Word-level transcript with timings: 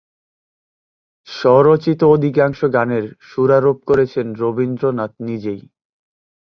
স্বরচিত 1.27 1.99
অধিকাংশ 2.13 2.59
গানে 2.75 2.99
সুরারোপ 3.27 3.77
করেছেন 3.89 4.25
রবীন্দ্রনাথ 4.35 5.13
নিজেই। 5.27 5.61